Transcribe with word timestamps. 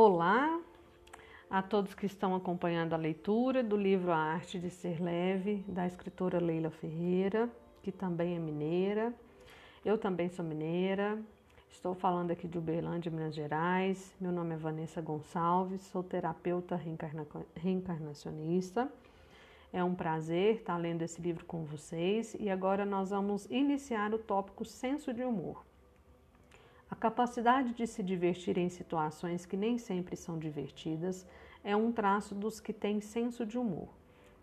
Olá 0.00 0.60
a 1.50 1.60
todos 1.60 1.92
que 1.92 2.06
estão 2.06 2.32
acompanhando 2.32 2.92
a 2.92 2.96
leitura 2.96 3.64
do 3.64 3.76
livro 3.76 4.12
A 4.12 4.16
Arte 4.16 4.56
de 4.56 4.70
Ser 4.70 5.02
Leve, 5.02 5.64
da 5.66 5.88
escritora 5.88 6.38
Leila 6.38 6.70
Ferreira, 6.70 7.50
que 7.82 7.90
também 7.90 8.36
é 8.36 8.38
mineira. 8.38 9.12
Eu 9.84 9.98
também 9.98 10.28
sou 10.28 10.44
mineira, 10.44 11.20
estou 11.68 11.96
falando 11.96 12.30
aqui 12.30 12.46
de 12.46 12.56
Uberlândia, 12.56 13.10
Minas 13.10 13.34
Gerais. 13.34 14.14
Meu 14.20 14.30
nome 14.30 14.54
é 14.54 14.56
Vanessa 14.56 15.00
Gonçalves, 15.00 15.82
sou 15.82 16.04
terapeuta 16.04 16.76
reencarna 16.76 17.26
reencarnacionista. 17.56 18.88
É 19.72 19.82
um 19.82 19.96
prazer 19.96 20.58
estar 20.58 20.76
lendo 20.76 21.02
esse 21.02 21.20
livro 21.20 21.44
com 21.44 21.64
vocês 21.64 22.36
e 22.38 22.48
agora 22.48 22.86
nós 22.86 23.10
vamos 23.10 23.46
iniciar 23.46 24.14
o 24.14 24.18
tópico 24.20 24.64
senso 24.64 25.12
de 25.12 25.24
humor. 25.24 25.67
A 26.90 26.96
capacidade 26.96 27.74
de 27.74 27.86
se 27.86 28.02
divertir 28.02 28.56
em 28.56 28.70
situações 28.70 29.44
que 29.44 29.58
nem 29.58 29.76
sempre 29.76 30.16
são 30.16 30.38
divertidas 30.38 31.26
é 31.62 31.76
um 31.76 31.92
traço 31.92 32.34
dos 32.34 32.60
que 32.60 32.72
têm 32.72 32.98
senso 33.00 33.44
de 33.44 33.58
humor. 33.58 33.90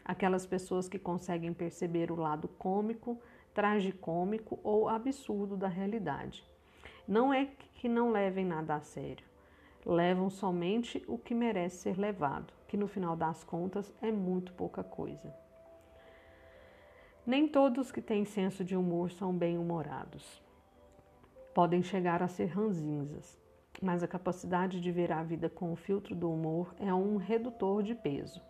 Aquelas 0.04 0.46
pessoas 0.46 0.88
que 0.88 1.00
conseguem 1.00 1.52
perceber 1.52 2.12
o 2.12 2.16
lado 2.16 2.48
cômico, 2.48 3.20
tragicômico 3.52 4.60
ou 4.64 4.88
absurdo 4.88 5.58
da 5.58 5.68
realidade. 5.68 6.48
Não 7.08 7.34
é 7.34 7.50
que 7.74 7.90
não 7.90 8.12
levem 8.12 8.46
nada 8.46 8.76
a 8.76 8.82
sério, 8.82 9.26
levam 9.84 10.30
somente 10.30 11.04
o 11.08 11.18
que 11.18 11.34
merece 11.34 11.78
ser 11.78 11.98
levado, 11.98 12.54
que 12.68 12.78
no 12.78 12.88
final 12.88 13.16
das 13.16 13.44
contas 13.44 13.92
é 14.02 14.12
muito 14.12 14.54
pouca 14.54 14.84
coisa. 14.84 15.34
Nem 17.26 17.48
todos 17.48 17.92
que 17.92 18.02
têm 18.02 18.24
senso 18.24 18.64
de 18.64 18.76
humor 18.76 19.10
são 19.10 19.36
bem-humorados 19.36 20.45
podem 21.56 21.82
chegar 21.82 22.22
a 22.22 22.28
ser 22.28 22.48
ranzinzas, 22.48 23.40
mas 23.82 24.04
a 24.04 24.08
capacidade 24.10 24.82
de 24.82 24.92
ver 24.92 25.10
a 25.14 25.24
vida 25.24 25.50
com 25.50 25.72
o 25.72 25.76
filtro 25.78 26.14
do 26.14 26.30
humor 26.30 26.76
é 26.78 26.94
um 26.94 27.16
redutor 27.16 27.82
de 27.82 27.96
peso. 27.96 28.42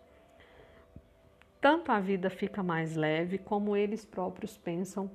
Tanto 1.60 1.92
a 1.92 2.00
vida 2.00 2.28
fica 2.28 2.64
mais 2.64 2.96
leve, 2.96 3.38
como 3.38 3.76
eles 3.76 4.04
próprios 4.04 4.58
pensam 4.58 5.08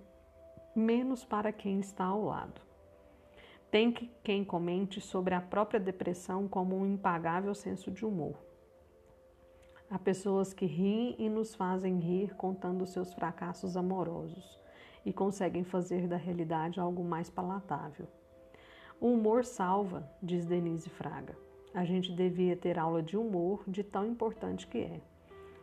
menos 0.73 1.25
para 1.25 1.51
quem 1.51 1.81
está 1.81 2.05
ao 2.05 2.23
lado. 2.23 2.61
Tem 3.69 3.91
que 3.91 4.09
quem 4.23 4.45
comente 4.45 5.01
sobre 5.01 5.35
a 5.35 5.41
própria 5.41 5.79
depressão 5.79 6.47
como 6.47 6.77
um 6.77 6.85
impagável 6.85 7.53
senso 7.53 7.91
de 7.91 8.05
humor. 8.05 8.37
Há 9.89 9.99
pessoas 9.99 10.53
que 10.53 10.65
riem 10.65 11.13
e 11.19 11.27
nos 11.27 11.53
fazem 11.55 11.99
rir 11.99 12.33
contando 12.35 12.85
seus 12.85 13.13
fracassos 13.13 13.75
amorosos 13.75 14.60
e 15.05 15.11
conseguem 15.11 15.63
fazer 15.63 16.07
da 16.07 16.17
realidade 16.17 16.79
algo 16.79 17.03
mais 17.03 17.29
palatável. 17.29 18.07
O 18.99 19.07
humor 19.07 19.43
salva, 19.43 20.07
diz 20.21 20.45
Denise 20.45 20.89
Fraga. 20.89 21.35
A 21.73 21.83
gente 21.83 22.11
devia 22.11 22.55
ter 22.55 22.77
aula 22.77 23.01
de 23.01 23.17
humor 23.17 23.63
de 23.67 23.83
tão 23.83 24.05
importante 24.05 24.67
que 24.67 24.77
é. 24.77 25.01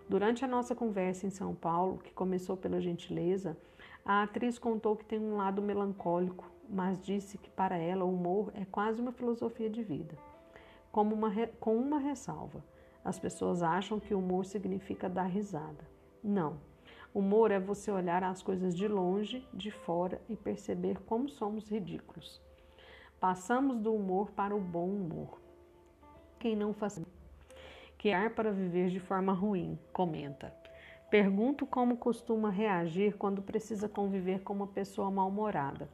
Durante 0.08 0.44
a 0.44 0.48
nossa 0.48 0.74
conversa 0.74 1.26
em 1.26 1.30
São 1.30 1.54
Paulo, 1.54 1.98
que 1.98 2.14
começou 2.14 2.56
pela 2.56 2.80
gentileza, 2.80 3.56
a 4.04 4.22
atriz 4.22 4.58
contou 4.58 4.96
que 4.96 5.04
tem 5.04 5.18
um 5.18 5.36
lado 5.36 5.60
melancólico, 5.60 6.50
mas 6.68 6.98
disse 6.98 7.36
que 7.36 7.50
para 7.50 7.76
ela 7.76 8.04
o 8.04 8.12
humor 8.12 8.50
é 8.54 8.64
quase 8.64 9.00
uma 9.00 9.12
filosofia 9.12 9.68
de 9.68 9.82
vida. 9.82 10.16
Como 10.90 11.14
uma, 11.14 11.30
com 11.60 11.76
uma 11.76 11.98
ressalva: 11.98 12.64
as 13.04 13.18
pessoas 13.18 13.62
acham 13.62 14.00
que 14.00 14.14
humor 14.14 14.46
significa 14.46 15.08
dar 15.08 15.24
risada. 15.24 15.86
Não, 16.24 16.56
Humor 17.14 17.50
é 17.50 17.58
você 17.58 17.90
olhar 17.90 18.22
as 18.22 18.42
coisas 18.42 18.76
de 18.76 18.86
longe, 18.86 19.46
de 19.52 19.70
fora 19.70 20.20
e 20.28 20.36
perceber 20.36 20.98
como 21.00 21.28
somos 21.28 21.68
ridículos. 21.68 22.40
Passamos 23.18 23.78
do 23.80 23.94
humor 23.94 24.30
para 24.30 24.54
o 24.54 24.60
bom 24.60 24.88
humor. 24.88 25.40
Quem 26.38 26.54
não 26.54 26.72
faz 26.72 27.00
que 27.96 28.12
ar 28.12 28.30
para 28.30 28.52
viver 28.52 28.90
de 28.90 29.00
forma 29.00 29.32
ruim, 29.32 29.76
comenta. 29.92 30.54
Pergunto 31.10 31.66
como 31.66 31.96
costuma 31.96 32.50
reagir 32.50 33.16
quando 33.16 33.42
precisa 33.42 33.88
conviver 33.88 34.42
com 34.42 34.52
uma 34.52 34.66
pessoa 34.66 35.10
mal-humorada. 35.10 35.88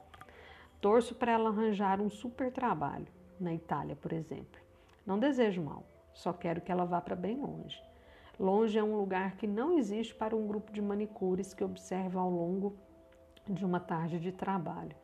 Torço 0.80 1.14
para 1.14 1.32
ela 1.32 1.48
arranjar 1.48 2.00
um 2.00 2.10
super 2.10 2.52
trabalho, 2.52 3.06
na 3.40 3.54
Itália, 3.54 3.96
por 3.96 4.12
exemplo. 4.12 4.60
Não 5.06 5.18
desejo 5.18 5.62
mal, 5.62 5.84
só 6.12 6.32
quero 6.32 6.60
que 6.60 6.70
ela 6.70 6.84
vá 6.84 7.00
para 7.00 7.16
bem 7.16 7.40
longe. 7.40 7.80
Longe 8.38 8.76
é 8.76 8.82
um 8.82 8.96
lugar 8.96 9.36
que 9.36 9.46
não 9.46 9.78
existe 9.78 10.12
para 10.14 10.34
um 10.34 10.46
grupo 10.46 10.72
de 10.72 10.82
manicures 10.82 11.54
que 11.54 11.62
observa 11.62 12.20
ao 12.20 12.28
longo 12.28 12.76
de 13.48 13.64
uma 13.64 13.78
tarde 13.78 14.18
de 14.18 14.32
trabalho. 14.32 14.96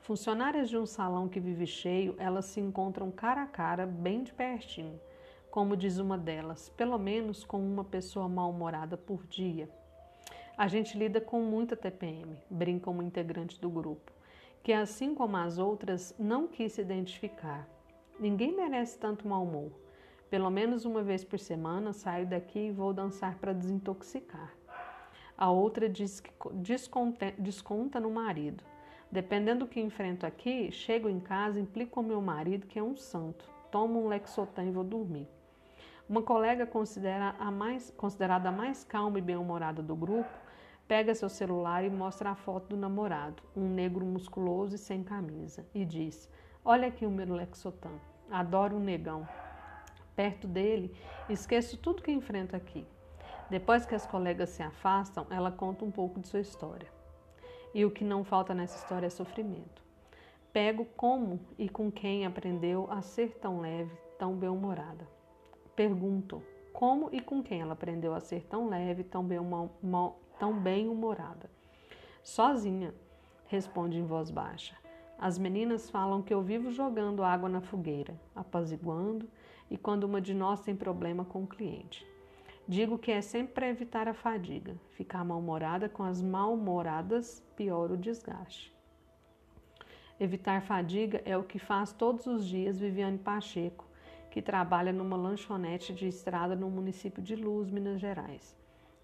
Funcionárias 0.00 0.70
de 0.70 0.78
um 0.78 0.86
salão 0.86 1.28
que 1.28 1.38
vive 1.38 1.66
cheio, 1.66 2.14
elas 2.18 2.46
se 2.46 2.60
encontram 2.60 3.10
cara 3.10 3.42
a 3.42 3.46
cara, 3.46 3.84
bem 3.84 4.22
de 4.22 4.32
pertinho. 4.32 4.98
Como 5.50 5.76
diz 5.76 5.98
uma 5.98 6.16
delas, 6.16 6.70
pelo 6.70 6.98
menos 6.98 7.44
com 7.44 7.58
uma 7.58 7.84
pessoa 7.84 8.26
mal-humorada 8.26 8.96
por 8.96 9.26
dia. 9.26 9.68
A 10.56 10.66
gente 10.66 10.96
lida 10.96 11.20
com 11.20 11.40
muita 11.42 11.76
TPM, 11.76 12.38
brinca 12.48 12.90
uma 12.90 13.04
integrante 13.04 13.60
do 13.60 13.68
grupo, 13.68 14.12
que 14.62 14.72
assim 14.72 15.14
como 15.14 15.36
as 15.36 15.58
outras 15.58 16.14
não 16.18 16.48
quis 16.48 16.72
se 16.72 16.80
identificar. 16.80 17.68
Ninguém 18.18 18.56
merece 18.56 18.98
tanto 18.98 19.28
mau 19.28 19.44
humor. 19.44 19.87
Pelo 20.30 20.50
menos 20.50 20.84
uma 20.84 21.02
vez 21.02 21.24
por 21.24 21.38
semana 21.38 21.92
saio 21.92 22.26
daqui 22.26 22.66
e 22.66 22.70
vou 22.70 22.92
dançar 22.92 23.36
para 23.36 23.54
desintoxicar. 23.54 24.52
A 25.36 25.50
outra 25.50 25.88
diz 25.88 26.20
que 26.20 26.30
desconta, 27.38 27.98
no 27.98 28.10
marido. 28.10 28.62
Dependendo 29.10 29.64
do 29.64 29.70
que 29.70 29.80
enfrento 29.80 30.26
aqui, 30.26 30.70
chego 30.70 31.08
em 31.08 31.18
casa, 31.18 31.58
implico 31.58 31.92
com 31.92 32.02
meu 32.02 32.20
marido, 32.20 32.66
que 32.66 32.78
é 32.78 32.82
um 32.82 32.96
santo. 32.96 33.50
Tomo 33.70 34.04
um 34.04 34.08
Lexotan 34.08 34.64
e 34.64 34.70
vou 34.70 34.84
dormir. 34.84 35.26
Uma 36.06 36.22
colega 36.22 36.66
considera 36.66 37.34
a 37.38 37.50
mais, 37.50 37.90
considerada 37.90 38.50
a 38.50 38.52
mais 38.52 38.84
calma 38.84 39.18
e 39.18 39.22
bem-humorada 39.22 39.82
do 39.82 39.96
grupo 39.96 40.28
pega 40.86 41.14
seu 41.14 41.28
celular 41.28 41.84
e 41.84 41.90
mostra 41.90 42.30
a 42.30 42.34
foto 42.34 42.68
do 42.68 42.76
namorado, 42.76 43.42
um 43.54 43.68
negro 43.68 44.06
musculoso 44.06 44.74
e 44.74 44.78
sem 44.78 45.04
camisa, 45.04 45.66
e 45.74 45.84
diz: 45.84 46.28
Olha 46.64 46.88
aqui 46.88 47.04
o 47.04 47.10
meu 47.10 47.34
Lexotan. 47.34 47.92
Adoro 48.30 48.76
um 48.76 48.80
negão 48.80 49.28
perto 50.18 50.48
dele, 50.48 50.92
esqueço 51.28 51.76
tudo 51.76 52.02
que 52.02 52.10
enfrento 52.10 52.56
aqui. 52.56 52.84
Depois 53.48 53.86
que 53.86 53.94
as 53.94 54.04
colegas 54.04 54.48
se 54.48 54.64
afastam, 54.64 55.24
ela 55.30 55.52
conta 55.52 55.84
um 55.84 55.92
pouco 55.92 56.18
de 56.18 56.26
sua 56.26 56.40
história. 56.40 56.88
E 57.72 57.84
o 57.84 57.90
que 57.92 58.02
não 58.02 58.24
falta 58.24 58.52
nessa 58.52 58.78
história 58.78 59.06
é 59.06 59.10
sofrimento. 59.10 59.80
Pego 60.52 60.84
como 60.96 61.38
e 61.56 61.68
com 61.68 61.88
quem 61.88 62.26
aprendeu 62.26 62.88
a 62.90 63.00
ser 63.00 63.38
tão 63.38 63.60
leve, 63.60 63.96
tão 64.18 64.34
bem-humorada. 64.34 65.06
Pergunto 65.76 66.42
como 66.72 67.08
e 67.12 67.20
com 67.20 67.40
quem 67.40 67.60
ela 67.60 67.74
aprendeu 67.74 68.12
a 68.12 68.18
ser 68.18 68.42
tão 68.42 68.68
leve, 68.68 69.04
tão 69.04 69.24
bem-humorada. 69.24 71.48
Sozinha, 72.24 72.92
responde 73.46 73.96
em 73.96 74.04
voz 74.04 74.32
baixa. 74.32 74.74
As 75.16 75.38
meninas 75.38 75.88
falam 75.88 76.22
que 76.22 76.34
eu 76.34 76.42
vivo 76.42 76.72
jogando 76.72 77.22
água 77.22 77.48
na 77.48 77.60
fogueira, 77.60 78.20
apaziguando 78.34 79.30
e 79.70 79.76
quando 79.76 80.04
uma 80.04 80.20
de 80.20 80.34
nós 80.34 80.60
tem 80.60 80.74
problema 80.74 81.24
com 81.24 81.42
o 81.42 81.46
cliente. 81.46 82.06
Digo 82.66 82.98
que 82.98 83.10
é 83.10 83.22
sempre 83.22 83.54
para 83.54 83.68
evitar 83.68 84.08
a 84.08 84.12
fadiga. 84.12 84.76
Ficar 84.90 85.24
mal-humorada 85.24 85.88
com 85.88 86.02
as 86.02 86.20
mal-humoradas 86.20 87.42
piora 87.56 87.94
o 87.94 87.96
desgaste. 87.96 88.74
Evitar 90.20 90.60
fadiga 90.62 91.22
é 91.24 91.36
o 91.36 91.44
que 91.44 91.58
faz 91.58 91.92
todos 91.92 92.26
os 92.26 92.44
dias 92.44 92.78
Viviane 92.78 93.18
Pacheco, 93.18 93.86
que 94.30 94.42
trabalha 94.42 94.92
numa 94.92 95.16
lanchonete 95.16 95.94
de 95.94 96.08
estrada 96.08 96.54
no 96.54 96.68
município 96.68 97.22
de 97.22 97.34
Luz, 97.34 97.70
Minas 97.70 98.00
Gerais. 98.00 98.54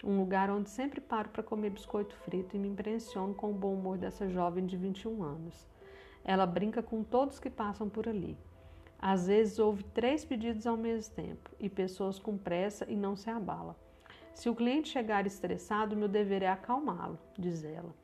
Um 0.03 0.19
lugar 0.19 0.51
onde 0.51 0.69
sempre 0.69 1.01
paro 1.01 1.31
para 1.31 1.43
comer 1.43 1.71
biscoito 1.71 2.15
frito 2.17 2.55
e 2.55 2.59
me 2.59 2.69
impressiono 2.69 3.33
com 3.33 3.51
o 3.51 3.55
bom 3.55 3.73
humor 3.73 3.97
dessa 3.97 4.29
jovem 4.29 4.67
de 4.67 4.77
21 4.77 5.23
anos. 5.23 5.67
Ela 6.23 6.45
brinca 6.45 6.83
com 6.83 7.03
todos 7.03 7.41
que 7.41 7.49
passam 7.49 7.89
por 7.89 8.07
ali. 8.07 8.37
Às 9.07 9.27
vezes 9.27 9.59
houve 9.59 9.83
três 9.83 10.25
pedidos 10.25 10.67
ao 10.67 10.79
mesmo 10.79 11.15
tempo 11.15 11.51
e 11.61 11.69
pessoas 11.69 12.19
com 12.19 12.39
pressa 12.39 12.87
e 12.91 12.97
não 12.97 13.15
se 13.15 13.29
abala. 13.29 13.77
Se 14.33 14.49
o 14.49 14.55
cliente 14.55 14.89
chegar 14.89 15.27
estressado, 15.27 15.95
meu 15.95 16.09
dever 16.09 16.43
é 16.43 16.49
acalmá-lo, 16.49 17.19
diz 17.39 17.63
ela. 17.65 17.95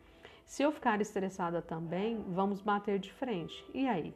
Se 0.44 0.62
eu 0.62 0.70
ficar 0.70 1.00
estressada 1.00 1.62
também, 1.62 2.22
vamos 2.28 2.60
bater 2.60 2.98
de 2.98 3.10
frente. 3.10 3.64
E 3.72 3.88
aí? 3.88 4.14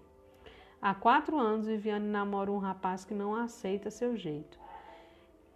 Há 0.78 0.94
quatro 0.94 1.38
anos, 1.38 1.66
Viviane 1.66 2.06
namora 2.06 2.52
um 2.52 2.58
rapaz 2.58 3.02
que 3.02 3.14
não 3.14 3.34
aceita 3.34 3.90
seu 3.90 4.14
jeito. 4.14 4.60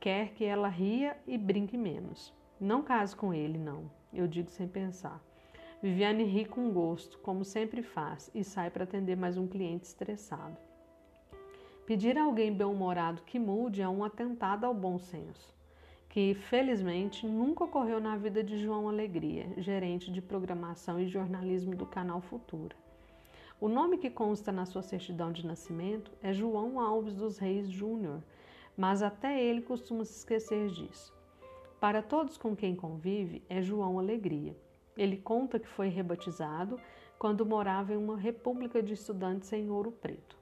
Quer 0.01 0.31
que 0.31 0.47
ela 0.47 0.69
ria 0.69 1.15
e 1.27 1.37
brinque 1.37 1.77
menos. 1.77 2.33
Não 2.59 2.83
case 2.83 3.15
com 3.15 3.35
ele, 3.35 3.59
não. 3.59 3.91
Eu 4.15 4.27
digo 4.27 4.49
sem 4.49 4.67
pensar. 4.67 5.23
Viviane 5.83 6.25
ri 6.25 6.47
com 6.47 6.73
gosto, 6.73 7.19
como 7.19 7.45
sempre 7.45 7.83
faz, 7.83 8.31
e 8.35 8.43
sai 8.43 8.71
para 8.71 8.85
atender 8.85 9.15
mais 9.15 9.37
um 9.37 9.47
cliente 9.47 9.85
estressado. 9.85 10.68
Pedir 11.89 12.19
a 12.19 12.25
alguém 12.25 12.53
bem-humorado 12.53 13.23
que 13.23 13.39
mude 13.39 13.81
é 13.81 13.89
um 13.89 14.05
atentado 14.05 14.67
ao 14.67 14.75
bom 14.75 14.99
senso, 14.99 15.55
que 16.11 16.35
felizmente 16.35 17.27
nunca 17.27 17.65
ocorreu 17.65 17.99
na 17.99 18.15
vida 18.15 18.45
de 18.45 18.59
João 18.59 18.91
Alegria, 18.91 19.47
gerente 19.57 20.13
de 20.13 20.21
programação 20.21 21.01
e 21.01 21.09
jornalismo 21.09 21.75
do 21.75 21.87
canal 21.87 22.21
Futura. 22.21 22.77
O 23.59 23.71
nome 23.71 23.97
que 23.97 24.11
consta 24.11 24.53
na 24.53 24.67
sua 24.67 24.83
certidão 24.83 25.33
de 25.33 25.47
nascimento 25.47 26.13
é 26.23 26.31
João 26.31 26.79
Alves 26.79 27.15
dos 27.15 27.39
Reis 27.39 27.71
Júnior, 27.71 28.23
mas 28.77 29.03
até 29.03 29.43
ele 29.43 29.63
costuma 29.63 30.05
se 30.05 30.19
esquecer 30.19 30.69
disso. 30.69 31.17
Para 31.81 32.03
todos 32.03 32.37
com 32.37 32.55
quem 32.55 32.77
convive, 32.77 33.43
é 33.49 33.63
João 33.63 33.99
Alegria. 33.99 34.55
Ele 34.95 35.17
conta 35.17 35.59
que 35.59 35.67
foi 35.67 35.89
rebatizado 35.89 36.79
quando 37.19 37.47
morava 37.47 37.95
em 37.95 37.97
uma 37.97 38.19
república 38.19 38.83
de 38.83 38.93
estudantes 38.93 39.51
em 39.55 39.71
Ouro 39.71 39.91
Preto. 39.91 40.38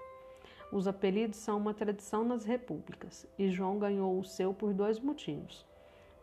Os 0.73 0.89
apelidos 0.89 1.39
são 1.39 1.59
uma 1.59 1.73
tradição 1.73 2.25
nas 2.25 2.45
repúblicas, 2.45 3.27
e 3.39 3.49
João 3.49 3.79
ganhou 3.79 4.19
o 4.19 4.25
seu 4.25 4.53
por 4.53 4.75
dois 4.75 4.99
motivos. 4.99 5.65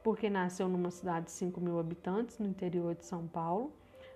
Porque 0.03 0.29
nasceu 0.29 0.67
numa 0.67 0.91
cidade 0.91 1.27
de 1.27 1.31
5 1.31 1.61
mil 1.61 1.79
habitantes, 1.79 2.37
no 2.39 2.47
interior 2.47 2.93
de 2.93 3.05
São 3.05 3.25
Paulo, 3.25 3.71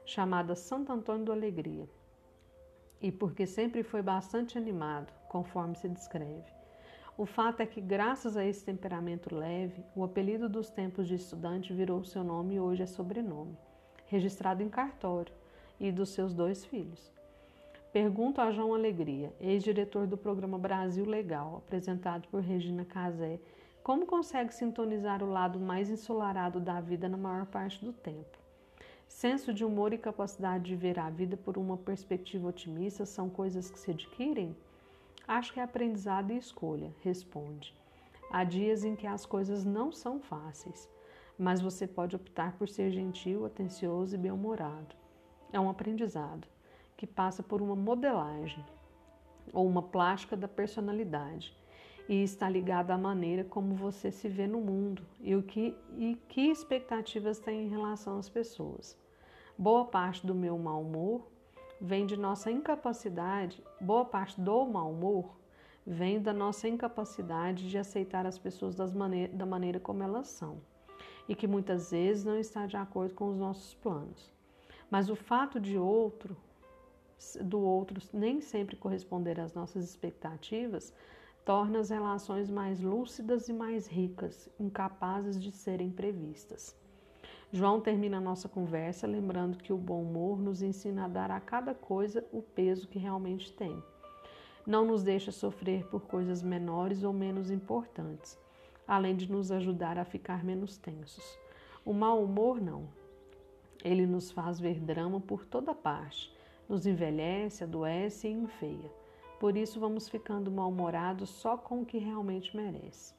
chamada 0.06 0.53
Santo 0.56 0.91
Antônio 0.91 1.25
do 1.25 1.31
Alegria. 1.31 1.88
E 3.01 3.09
porque 3.09 3.47
sempre 3.47 3.83
foi 3.83 4.01
bastante 4.01 4.57
animado, 4.57 5.13
conforme 5.29 5.75
se 5.75 5.88
descreve. 5.88 6.51
O 7.18 7.25
fato 7.25 7.62
é 7.62 7.65
que, 7.65 7.79
graças 7.79 8.35
a 8.35 8.45
esse 8.45 8.63
temperamento 8.63 9.33
leve, 9.33 9.83
o 9.95 10.03
apelido 10.03 10.47
dos 10.47 10.69
tempos 10.69 11.07
de 11.07 11.15
estudante 11.15 11.74
virou 11.74 12.03
seu 12.03 12.24
nome 12.24 12.56
e 12.56 12.59
hoje 12.59 12.83
é 12.83 12.85
sobrenome, 12.85 13.57
registrado 14.06 14.62
em 14.62 14.69
cartório, 14.69 15.33
e 15.79 15.91
dos 15.91 16.09
seus 16.09 16.33
dois 16.33 16.65
filhos. 16.65 17.16
Pergunto 17.99 18.39
a 18.39 18.51
João 18.51 18.75
Alegria, 18.75 19.33
ex-diretor 19.41 20.05
do 20.05 20.15
programa 20.15 20.59
Brasil 20.59 21.03
Legal, 21.03 21.63
apresentado 21.65 22.27
por 22.27 22.44
Regina 22.44 22.85
Casé, 22.85 23.39
como 23.81 24.05
consegue 24.05 24.53
sintonizar 24.53 25.23
o 25.23 25.31
lado 25.31 25.59
mais 25.59 25.89
ensolarado 25.89 26.59
da 26.59 26.79
vida 26.79 27.09
na 27.09 27.17
maior 27.17 27.47
parte 27.47 27.83
do 27.83 27.91
tempo. 27.91 28.38
Senso 29.07 29.51
de 29.51 29.65
humor 29.65 29.94
e 29.94 29.97
capacidade 29.97 30.65
de 30.65 30.75
ver 30.75 30.99
a 30.99 31.09
vida 31.09 31.35
por 31.35 31.57
uma 31.57 31.75
perspectiva 31.75 32.49
otimista 32.49 33.03
são 33.03 33.31
coisas 33.31 33.71
que 33.71 33.79
se 33.79 33.89
adquirem? 33.89 34.55
Acho 35.27 35.51
que 35.51 35.59
é 35.59 35.63
aprendizado 35.63 36.31
e 36.31 36.38
escolha, 36.38 36.93
responde. 37.01 37.73
Há 38.29 38.43
dias 38.43 38.83
em 38.83 38.95
que 38.95 39.07
as 39.07 39.25
coisas 39.25 39.65
não 39.65 39.91
são 39.91 40.19
fáceis, 40.19 40.88
mas 41.35 41.61
você 41.61 41.88
pode 41.88 42.15
optar 42.15 42.55
por 42.59 42.69
ser 42.69 42.91
gentil, 42.91 43.43
atencioso 43.43 44.13
e 44.13 44.19
bem-humorado. 44.19 44.95
É 45.51 45.59
um 45.59 45.67
aprendizado 45.67 46.47
que 46.97 47.05
passa 47.07 47.44
por 47.44 47.61
uma 47.61 47.75
modelagem 47.75 48.65
ou 49.53 49.65
uma 49.67 49.83
plástica 49.83 50.35
da 50.35 50.47
personalidade 50.47 51.55
e 52.09 52.23
está 52.23 52.49
ligado 52.49 52.91
à 52.91 52.97
maneira 52.97 53.44
como 53.44 53.75
você 53.75 54.11
se 54.11 54.27
vê 54.27 54.47
no 54.47 54.59
mundo 54.59 55.05
e 55.21 55.35
o 55.35 55.44
que 55.44 55.75
e 55.97 56.15
que 56.27 56.49
expectativas 56.49 57.39
tem 57.39 57.65
em 57.65 57.69
relação 57.69 58.17
às 58.17 58.27
pessoas. 58.27 58.97
Boa 59.57 59.85
parte 59.85 60.25
do 60.25 60.33
meu 60.33 60.57
mau 60.57 60.81
humor 60.81 61.27
vem 61.79 62.05
de 62.05 62.17
nossa 62.17 62.49
incapacidade, 62.49 63.63
boa 63.79 64.05
parte 64.05 64.39
do 64.41 64.65
mau 64.65 64.91
humor 64.91 65.38
vem 65.85 66.21
da 66.21 66.33
nossa 66.33 66.67
incapacidade 66.67 67.69
de 67.69 67.77
aceitar 67.77 68.25
as 68.25 68.38
pessoas 68.38 68.75
maneira, 68.93 69.31
da 69.31 69.45
maneira 69.45 69.79
como 69.79 70.03
elas 70.03 70.27
são 70.27 70.59
e 71.29 71.35
que 71.35 71.47
muitas 71.47 71.91
vezes 71.91 72.23
não 72.23 72.38
está 72.38 72.65
de 72.65 72.77
acordo 72.77 73.13
com 73.13 73.29
os 73.29 73.38
nossos 73.38 73.73
planos. 73.75 74.33
Mas 74.89 75.09
o 75.09 75.15
fato 75.15 75.59
de 75.59 75.77
outro 75.77 76.38
do 77.41 77.59
outro 77.59 78.01
nem 78.13 78.41
sempre 78.41 78.75
corresponder 78.75 79.39
às 79.39 79.53
nossas 79.53 79.83
expectativas, 79.83 80.93
torna 81.43 81.79
as 81.79 81.89
relações 81.89 82.49
mais 82.49 82.79
lúcidas 82.81 83.47
e 83.47 83.53
mais 83.53 83.87
ricas, 83.87 84.49
incapazes 84.59 85.41
de 85.41 85.51
serem 85.51 85.89
previstas. 85.89 86.75
João 87.51 87.79
termina 87.79 88.17
a 88.17 88.21
nossa 88.21 88.49
conversa 88.49 89.07
lembrando 89.07 89.57
que 89.57 89.71
o 89.71 89.77
bom 89.77 90.01
humor 90.01 90.37
nos 90.39 90.61
ensina 90.61 91.05
a 91.05 91.07
dar 91.07 91.31
a 91.31 91.39
cada 91.39 91.73
coisa 91.73 92.25
o 92.33 92.41
peso 92.41 92.87
que 92.87 92.99
realmente 92.99 93.53
tem. 93.53 93.81
Não 94.65 94.85
nos 94.85 95.01
deixa 95.01 95.31
sofrer 95.31 95.85
por 95.87 96.01
coisas 96.01 96.43
menores 96.43 97.03
ou 97.03 97.13
menos 97.13 97.49
importantes, 97.49 98.37
além 98.85 99.15
de 99.15 99.31
nos 99.31 99.49
ajudar 99.49 99.97
a 99.97 100.03
ficar 100.03 100.43
menos 100.43 100.77
tensos. 100.77 101.39
O 101.85 101.93
mau 101.93 102.21
humor 102.21 102.59
não. 102.59 102.89
Ele 103.81 104.05
nos 104.05 104.29
faz 104.29 104.59
ver 104.59 104.81
drama 104.81 105.21
por 105.21 105.45
toda 105.45 105.73
parte 105.73 106.35
nos 106.67 106.85
envelhece, 106.85 107.63
adoece 107.63 108.27
e 108.27 108.31
enfeia. 108.31 108.91
Por 109.39 109.55
isso 109.55 109.79
vamos 109.79 110.09
ficando 110.09 110.51
mal-humorados 110.51 111.29
só 111.29 111.57
com 111.57 111.81
o 111.81 111.85
que 111.85 111.97
realmente 111.97 112.55
merece. 112.55 113.13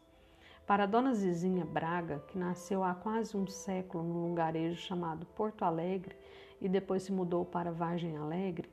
Para 0.67 0.83
a 0.83 0.87
dona 0.87 1.15
Zizinha 1.15 1.65
Braga, 1.65 2.23
que 2.29 2.37
nasceu 2.37 2.85
há 2.85 2.95
quase 2.95 3.37
um 3.37 3.47
século 3.47 4.05
num 4.05 4.29
lugarejo 4.29 4.81
chamado 4.81 5.25
Porto 5.27 5.63
Alegre 5.65 6.15
e 6.61 6.69
depois 6.69 7.05
se 7.05 7.13
mudou 7.13 7.45
para 7.45 7.73
Vargem 7.73 8.17
Alegre, 8.17 8.69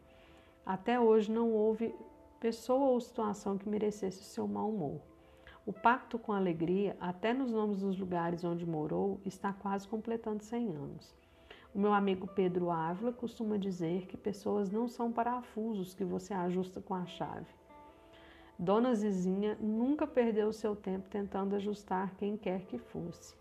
até 0.66 1.00
hoje 1.00 1.32
não 1.32 1.52
houve 1.52 1.96
pessoa 2.40 2.90
ou 2.90 3.00
situação 3.00 3.58
que 3.58 3.70
merecesse 3.70 4.20
o 4.22 4.26
seu 4.26 4.48
mau 4.48 4.70
humor. 4.70 5.00
O 5.66 5.72
pacto 5.72 6.20
com 6.20 6.34
alegria, 6.34 6.98
até 7.00 7.34
nos 7.34 7.52
nomes 7.52 7.80
dos 7.80 7.98
lugares 7.98 8.44
onde 8.44 8.66
morou, 8.66 9.20
está 9.26 9.54
quase 9.54 9.88
completando 9.88 10.44
100 10.44 10.76
anos. 10.76 11.16
O 11.76 11.78
meu 11.78 11.94
amigo 11.94 12.26
Pedro 12.26 12.72
Ávila 12.72 13.12
costuma 13.12 13.58
dizer 13.58 14.06
que 14.06 14.16
pessoas 14.16 14.72
não 14.72 14.88
são 14.88 15.12
parafusos 15.12 15.94
que 15.94 16.06
você 16.06 16.34
ajusta 16.34 16.80
com 16.80 16.94
a 16.94 17.06
chave. 17.06 17.54
Dona 18.58 18.96
Zizinha 18.96 19.58
nunca 19.60 20.08
perdeu 20.08 20.54
seu 20.54 20.74
tempo 20.74 21.10
tentando 21.10 21.54
ajustar 21.54 22.16
quem 22.16 22.38
quer 22.38 22.62
que 22.62 22.78
fosse. 22.78 23.36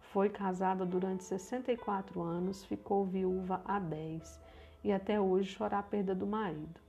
Foi 0.00 0.30
casada 0.30 0.86
durante 0.86 1.22
64 1.24 2.22
anos, 2.22 2.64
ficou 2.64 3.04
viúva 3.04 3.60
há 3.62 3.78
10 3.78 4.40
e 4.82 4.90
até 4.90 5.20
hoje 5.20 5.54
chora 5.54 5.78
a 5.78 5.82
perda 5.82 6.14
do 6.14 6.26
marido. 6.26 6.80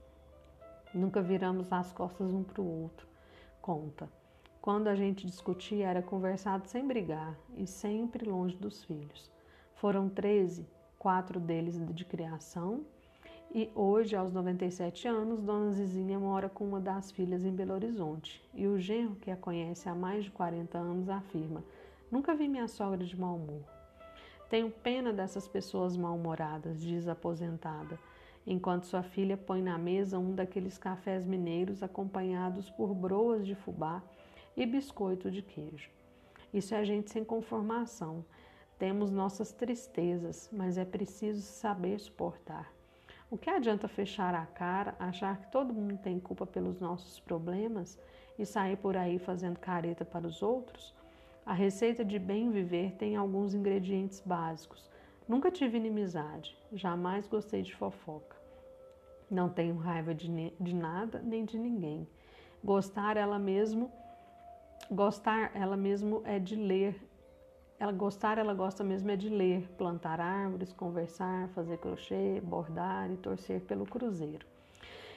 Nunca 0.94 1.20
viramos 1.20 1.70
as 1.70 1.92
costas 1.92 2.32
um 2.32 2.42
para 2.42 2.62
o 2.62 2.82
outro. 2.84 3.06
Conta. 3.60 4.08
Quando 4.62 4.88
a 4.88 4.94
gente 4.94 5.26
discutia, 5.26 5.86
era 5.86 6.00
conversado 6.00 6.66
sem 6.66 6.86
brigar 6.86 7.38
e 7.58 7.66
sempre 7.66 8.24
longe 8.24 8.56
dos 8.56 8.84
filhos. 8.84 9.30
Foram 9.74 10.08
13 10.08 10.77
quatro 10.98 11.38
deles 11.38 11.78
de 11.94 12.04
criação. 12.04 12.84
E 13.54 13.70
hoje, 13.74 14.14
aos 14.14 14.32
97 14.32 15.08
anos, 15.08 15.40
Dona 15.40 15.72
Zizinha 15.72 16.18
mora 16.18 16.48
com 16.50 16.64
uma 16.64 16.80
das 16.80 17.10
filhas 17.10 17.44
em 17.44 17.50
Belo 17.50 17.72
Horizonte. 17.72 18.42
E 18.52 18.66
o 18.66 18.78
genro, 18.78 19.16
que 19.16 19.30
a 19.30 19.36
conhece 19.36 19.88
há 19.88 19.94
mais 19.94 20.24
de 20.24 20.30
40 20.30 20.76
anos, 20.76 21.08
afirma: 21.08 21.64
Nunca 22.10 22.34
vi 22.34 22.46
minha 22.46 22.68
sogra 22.68 23.04
de 23.04 23.18
mau 23.18 23.36
humor. 23.36 23.62
Tenho 24.50 24.70
pena 24.70 25.12
dessas 25.12 25.46
pessoas 25.46 25.96
mal-humoradas, 25.96 26.80
diz 26.80 27.06
a 27.06 27.12
aposentada, 27.12 27.98
enquanto 28.46 28.86
sua 28.86 29.02
filha 29.02 29.36
põe 29.36 29.62
na 29.62 29.76
mesa 29.76 30.18
um 30.18 30.34
daqueles 30.34 30.78
cafés 30.78 31.26
mineiros 31.26 31.82
acompanhados 31.82 32.70
por 32.70 32.94
broas 32.94 33.46
de 33.46 33.54
fubá 33.54 34.02
e 34.56 34.64
biscoito 34.64 35.30
de 35.30 35.42
queijo. 35.42 35.90
Isso 36.52 36.74
é 36.74 36.82
gente 36.82 37.10
sem 37.10 37.24
conformação 37.24 38.24
temos 38.78 39.10
nossas 39.10 39.52
tristezas, 39.52 40.48
mas 40.52 40.78
é 40.78 40.84
preciso 40.84 41.42
saber 41.42 41.98
suportar. 41.98 42.72
O 43.30 43.36
que 43.36 43.50
adianta 43.50 43.88
fechar 43.88 44.34
a 44.34 44.46
cara, 44.46 44.94
achar 44.98 45.36
que 45.38 45.50
todo 45.50 45.74
mundo 45.74 45.98
tem 45.98 46.18
culpa 46.18 46.46
pelos 46.46 46.80
nossos 46.80 47.20
problemas 47.20 47.98
e 48.38 48.46
sair 48.46 48.76
por 48.76 48.96
aí 48.96 49.18
fazendo 49.18 49.58
careta 49.58 50.04
para 50.04 50.26
os 50.26 50.42
outros? 50.42 50.94
A 51.44 51.52
receita 51.52 52.04
de 52.04 52.18
bem 52.18 52.50
viver 52.50 52.92
tem 52.92 53.16
alguns 53.16 53.52
ingredientes 53.52 54.22
básicos. 54.24 54.88
Nunca 55.26 55.50
tive 55.50 55.76
inimizade, 55.76 56.56
jamais 56.72 57.26
gostei 57.26 57.62
de 57.62 57.74
fofoca. 57.74 58.36
Não 59.30 59.48
tenho 59.48 59.76
raiva 59.76 60.14
de, 60.14 60.52
de 60.58 60.74
nada 60.74 61.20
nem 61.22 61.44
de 61.44 61.58
ninguém. 61.58 62.08
Gostar 62.64 63.16
ela 63.16 63.38
mesmo, 63.38 63.90
gostar 64.90 65.50
ela 65.54 65.76
mesmo 65.76 66.22
é 66.24 66.38
de 66.38 66.56
ler 66.56 67.07
ela 67.78 67.92
gostar, 67.92 68.38
ela 68.38 68.54
gosta 68.54 68.82
mesmo 68.82 69.10
é 69.10 69.16
de 69.16 69.28
ler, 69.28 69.68
plantar 69.78 70.20
árvores, 70.20 70.72
conversar, 70.72 71.48
fazer 71.50 71.78
crochê, 71.78 72.40
bordar 72.40 73.10
e 73.10 73.16
torcer 73.16 73.60
pelo 73.60 73.86
cruzeiro. 73.86 74.44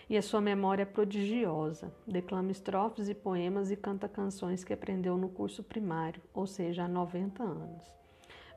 E 0.07 0.15
a 0.15 0.21
sua 0.21 0.39
memória 0.41 0.83
é 0.83 0.85
prodigiosa. 0.85 1.91
Declama 2.05 2.51
estrofes 2.51 3.09
e 3.09 3.15
poemas 3.15 3.71
e 3.71 3.75
canta 3.75 4.07
canções 4.07 4.63
que 4.63 4.73
aprendeu 4.73 5.17
no 5.17 5.29
curso 5.29 5.63
primário, 5.63 6.21
ou 6.33 6.45
seja, 6.45 6.83
há 6.83 6.87
90 6.87 7.41
anos. 7.41 7.95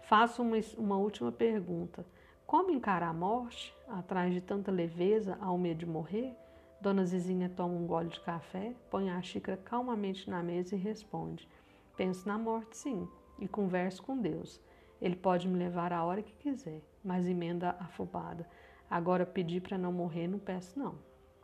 Faço 0.02 0.42
uma, 0.42 0.56
uma 0.76 0.96
última 0.98 1.32
pergunta. 1.32 2.04
Como 2.46 2.70
encarar 2.70 3.08
a 3.08 3.12
morte, 3.12 3.74
atrás 3.88 4.34
de 4.34 4.40
tanta 4.40 4.70
leveza, 4.70 5.38
ao 5.40 5.56
medo 5.56 5.78
de 5.78 5.86
morrer? 5.86 6.36
Dona 6.78 7.06
Zizinha 7.06 7.48
toma 7.48 7.74
um 7.74 7.86
gole 7.86 8.10
de 8.10 8.20
café, 8.20 8.74
põe 8.90 9.08
a 9.08 9.22
xícara 9.22 9.56
calmamente 9.56 10.28
na 10.28 10.42
mesa 10.42 10.74
e 10.74 10.78
responde: 10.78 11.48
Penso 11.96 12.28
na 12.28 12.36
morte, 12.36 12.76
sim 12.76 13.08
e 13.38 13.48
converso 13.48 14.02
com 14.02 14.18
Deus. 14.18 14.60
Ele 15.00 15.16
pode 15.16 15.48
me 15.48 15.58
levar 15.58 15.92
a 15.92 16.04
hora 16.04 16.22
que 16.22 16.32
quiser, 16.34 16.80
mas 17.02 17.26
emenda 17.26 17.76
afobada. 17.78 18.48
Agora 18.88 19.26
pedir 19.26 19.60
para 19.60 19.76
não 19.76 19.92
morrer 19.92 20.28
não 20.28 20.38
peço 20.38 20.78
não. 20.78 20.94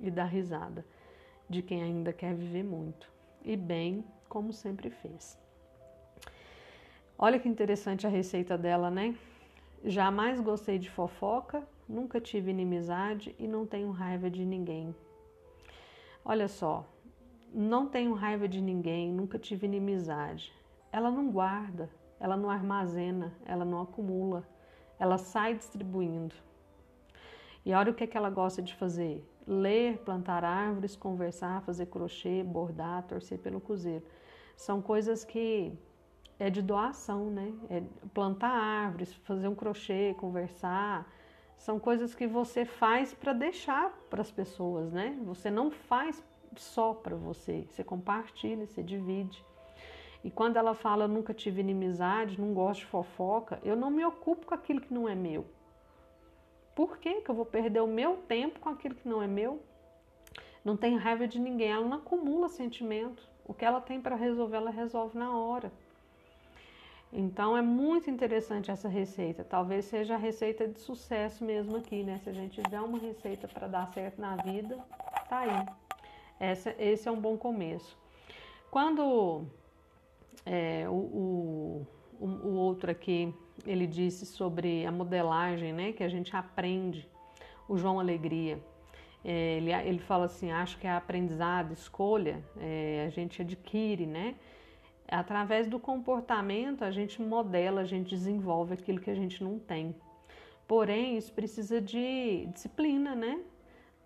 E 0.01 0.11
dá 0.11 0.25
risada 0.25 0.85
de 1.49 1.63
quem 1.63 1.83
ainda 1.83 2.13
quer 2.13 2.35
viver 2.35 2.63
muito. 2.63 3.11
E 3.45 3.57
bem, 3.57 4.05
como 4.29 4.53
sempre 4.53 4.89
fez. 4.89 5.39
Olha 7.19 7.39
que 7.39 7.49
interessante 7.49 8.07
a 8.07 8.11
receita 8.11 8.57
dela, 8.57 8.91
né? 8.91 9.15
Jamais 9.85 10.41
gostei 10.41 10.79
de 10.79 10.89
fofoca, 10.89 11.67
nunca 11.89 12.21
tive 12.21 12.51
inimizade 12.51 13.35
e 13.39 13.47
não 13.47 13.67
tenho 13.67 13.91
raiva 13.91 14.31
de 14.31 14.45
ninguém. 14.45 14.95
Olha 16.25 16.49
só, 16.49 16.87
não 17.53 17.87
tenho 17.87 18.15
raiva 18.15 18.47
de 18.47 18.61
ninguém, 18.61 19.13
nunca 19.13 19.39
tive 19.39 19.67
inimizade. 19.67 20.53
Ela 20.93 21.11
não 21.11 21.31
guarda, 21.31 21.89
ela 22.19 22.37
não 22.37 22.51
armazena, 22.51 23.33
ela 23.45 23.65
não 23.65 23.81
acumula, 23.81 24.47
ela 24.99 25.19
sai 25.19 25.55
distribuindo. 25.55 26.35
E 27.65 27.73
olha 27.73 27.93
o 27.93 27.95
que, 27.95 28.05
é 28.05 28.07
que 28.07 28.17
ela 28.17 28.31
gosta 28.31 28.63
de 28.63 28.75
fazer: 28.75 29.25
ler, 29.47 29.99
plantar 29.99 30.45
árvores, 30.45 30.97
conversar, 30.97 31.63
fazer 31.63 31.87
crochê, 31.87 32.43
bordar, 32.43 33.03
torcer 33.05 33.39
pelo 33.39 33.61
cozeiro. 33.61 34.05
São 34.57 34.83
coisas 34.83 35.25
que 35.25 35.73
é 36.39 36.51
de 36.51 36.63
doação, 36.63 37.31
né? 37.31 37.53
É 37.69 37.83
plantar 38.15 38.51
árvores, 38.51 39.13
fazer 39.13 39.49
um 39.49 39.55
crochê, 39.55 40.15
conversar. 40.19 41.11
São 41.57 41.79
coisas 41.79 42.15
que 42.15 42.27
você 42.27 42.65
faz 42.65 43.13
para 43.13 43.35
deixar 43.35 43.91
para 44.09 44.23
as 44.23 44.31
pessoas, 44.31 44.91
né? 44.91 45.19
Você 45.25 45.51
não 45.51 45.71
faz 45.71 46.25
só 46.57 46.95
para 46.95 47.15
você, 47.15 47.67
você 47.71 47.85
compartilha, 47.85 48.67
você 48.67 48.83
divide. 48.83 49.45
E 50.23 50.31
quando 50.31 50.57
ela 50.57 50.75
fala, 50.75 51.09
nunca 51.09 51.33
tive 51.33 51.61
inimizade, 51.61 52.41
não 52.41 52.53
gosto 52.53 52.81
de 52.81 52.87
fofoca, 52.87 53.59
eu 53.65 53.75
não 53.75 53.91
me 53.91 54.05
ocupo 54.05 54.47
com 54.47 54.55
aquilo 54.55 54.81
que 54.81 54.93
não 54.93 55.09
é 55.09 55.15
meu. 55.15 55.47
Por 56.75 56.99
que, 56.99 57.23
que 57.23 57.31
eu 57.31 57.35
vou 57.35 57.47
perder 57.47 57.81
o 57.81 57.87
meu 57.87 58.17
tempo 58.17 58.61
com 58.61 58.69
aquilo 58.69 58.95
que 58.95 59.09
não 59.09 59.23
é 59.23 59.27
meu? 59.27 59.63
Não 60.65 60.77
tem 60.77 60.97
raiva 60.97 61.27
de 61.27 61.39
ninguém, 61.39 61.73
ela 61.73 61.87
não 61.87 61.99
acumula 61.99 62.49
sentimento. 62.49 63.29
O 63.45 63.55
que 63.55 63.65
ela 63.65 63.81
tem 63.81 64.01
para 64.01 64.15
resolver, 64.15 64.59
ela 64.59 64.71
resolve 64.71 65.19
na 65.19 65.37
hora. 65.37 65.73
Então 67.13 67.57
é 67.57 67.63
muito 67.63 68.09
interessante 68.09 68.71
essa 68.71 68.89
receita. 68.89 69.43
Talvez 69.43 69.87
seja 69.87 70.15
a 70.15 70.19
receita 70.19 70.69
de 70.69 70.79
sucesso 70.79 71.45
mesmo 71.45 71.77
aqui, 71.77 72.05
né? 72.05 72.21
Se 72.23 72.31
a 72.31 72.33
gente 72.33 72.63
tiver 72.63 72.81
uma 72.81 72.99
receita 72.99 73.49
para 73.49 73.67
dar 73.67 73.89
certo 73.89 74.21
na 74.21 74.37
vida, 74.37 74.79
tá 75.29 75.41
aí. 75.41 75.67
Essa, 76.39 76.75
esse 76.79 77.09
é 77.09 77.11
um 77.11 77.21
bom 77.21 77.37
começo. 77.37 77.99
Quando 78.71 79.45
é, 80.45 80.87
o, 80.89 81.87
o, 82.21 82.27
o, 82.27 82.55
outro 82.55 82.91
aqui 82.91 83.35
ele 83.67 83.87
disse 83.87 84.27
sobre 84.27 84.87
a 84.87 84.93
modelagem, 84.93 85.73
né? 85.73 85.93
Que 85.93 86.03
a 86.03 86.09
gente 86.09 86.35
aprende, 86.35 87.09
o 87.69 87.77
João 87.77 88.01
Alegria. 88.01 88.59
É, 89.25 89.57
ele, 89.57 89.73
ele 89.73 89.99
fala 89.99 90.27
assim: 90.27 90.51
acho 90.51 90.79
que 90.79 90.87
a 90.87 90.97
aprendizado, 90.97 91.73
escolha, 91.73 92.43
é, 92.59 93.05
a 93.07 93.11
gente 93.11 93.43
adquire, 93.43 94.07
né? 94.07 94.35
Através 95.09 95.67
do 95.67 95.79
comportamento, 95.79 96.85
a 96.85 96.91
gente 96.91 97.21
modela, 97.21 97.81
a 97.81 97.85
gente 97.85 98.11
desenvolve 98.11 98.75
aquilo 98.75 99.01
que 99.01 99.11
a 99.11 99.15
gente 99.15 99.43
não 99.43 99.59
tem. 99.59 99.95
Porém, 100.69 101.17
isso 101.17 101.33
precisa 101.33 101.81
de 101.81 102.47
disciplina, 102.47 103.15
né? 103.17 103.41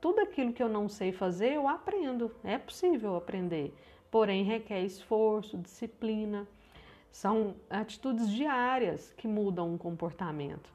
Tudo 0.01 0.21
aquilo 0.21 0.53
que 0.53 0.63
eu 0.63 0.69
não 0.69 0.89
sei 0.89 1.13
fazer, 1.13 1.53
eu 1.53 1.69
aprendo. 1.69 2.35
É 2.43 2.57
possível 2.57 3.17
aprender. 3.17 3.75
Porém, 4.15 4.45
requer 4.45 4.81
esforço, 4.83 5.59
disciplina. 5.59 6.47
São 7.11 7.57
atitudes 7.69 8.31
diárias 8.31 9.13
que 9.15 9.27
mudam 9.27 9.75
o 9.75 9.77
comportamento. 9.77 10.73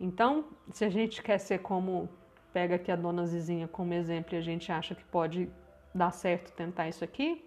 Então, 0.00 0.46
se 0.72 0.86
a 0.86 0.88
gente 0.88 1.22
quer 1.22 1.36
ser 1.36 1.58
como 1.58 2.08
pega 2.50 2.76
aqui 2.76 2.90
a 2.90 2.96
dona 2.96 3.26
Zizinha 3.26 3.68
como 3.68 3.92
exemplo 3.92 4.34
e 4.34 4.38
a 4.38 4.40
gente 4.40 4.72
acha 4.72 4.94
que 4.94 5.04
pode 5.04 5.50
dar 5.94 6.12
certo 6.12 6.50
tentar 6.54 6.88
isso 6.88 7.04
aqui, 7.04 7.44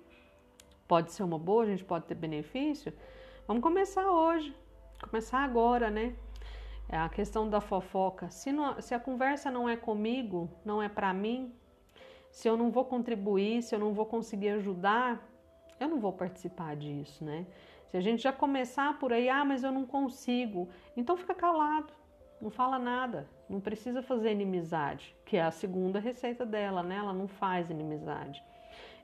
pode 0.87 1.11
ser 1.11 1.23
uma 1.23 1.39
boa, 1.39 1.63
a 1.63 1.65
gente 1.65 1.83
pode 1.83 2.05
ter 2.05 2.13
benefício. 2.13 2.93
Vamos 3.47 3.63
começar 3.63 4.11
hoje, 4.11 4.55
começar 5.09 5.39
agora, 5.39 5.89
né? 5.89 6.15
É 6.87 6.97
a 6.97 7.09
questão 7.09 7.49
da 7.49 7.59
fofoca. 7.59 8.29
Se, 8.29 8.51
não, 8.51 8.79
se 8.79 8.93
a 8.93 8.99
conversa 8.99 9.49
não 9.49 9.67
é 9.67 9.75
comigo, 9.75 10.51
não 10.63 10.83
é 10.83 10.87
para 10.87 11.11
mim, 11.15 11.51
se 12.29 12.47
eu 12.47 12.55
não 12.55 12.69
vou 12.69 12.85
contribuir, 12.85 13.63
se 13.63 13.73
eu 13.73 13.79
não 13.79 13.91
vou 13.91 14.05
conseguir 14.05 14.49
ajudar, 14.49 15.30
eu 15.83 15.89
não 15.89 15.99
vou 15.99 16.13
participar 16.13 16.75
disso, 16.75 17.23
né? 17.23 17.45
Se 17.87 17.97
a 17.97 18.01
gente 18.01 18.23
já 18.23 18.31
começar 18.31 18.97
por 18.99 19.11
aí, 19.11 19.27
ah, 19.27 19.43
mas 19.43 19.63
eu 19.63 19.71
não 19.71 19.85
consigo, 19.85 20.69
então 20.95 21.17
fica 21.17 21.33
calado, 21.33 21.91
não 22.39 22.49
fala 22.49 22.79
nada, 22.79 23.27
não 23.49 23.59
precisa 23.59 24.01
fazer 24.01 24.31
inimizade, 24.31 25.15
que 25.25 25.35
é 25.37 25.43
a 25.43 25.51
segunda 25.51 25.99
receita 25.99 26.45
dela, 26.45 26.81
né? 26.81 26.95
Ela 26.97 27.13
não 27.13 27.27
faz 27.27 27.69
inimizade. 27.69 28.41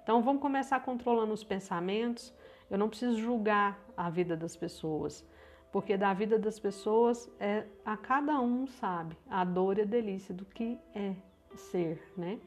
Então 0.03 0.22
vamos 0.22 0.41
começar 0.41 0.79
controlando 0.79 1.34
os 1.34 1.43
pensamentos. 1.43 2.34
Eu 2.69 2.77
não 2.77 2.88
preciso 2.88 3.19
julgar 3.19 3.79
a 3.96 4.10
vida 4.10 4.38
das 4.38 4.55
pessoas, 4.55 5.25
porque 5.72 5.98
da 5.98 6.13
vida 6.13 6.39
das 6.39 6.60
pessoas 6.60 7.29
é 7.39 7.65
a 7.84 7.98
cada 7.98 8.39
um 8.39 8.67
sabe 8.67 9.17
a 9.29 9.43
dor 9.43 9.77
e 9.77 9.81
a 9.81 9.86
delícia 9.86 10.34
do 10.34 10.46
que 10.46 10.79
é 10.96 11.13
ser, 11.55 12.13
né? 12.15 12.39